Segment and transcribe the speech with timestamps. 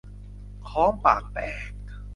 [0.69, 1.39] ฆ้องปากแต
[1.71, 1.73] ก